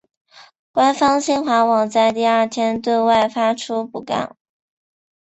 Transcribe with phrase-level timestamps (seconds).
[0.71, 4.35] 官方新华网在第二天对外发出讣告。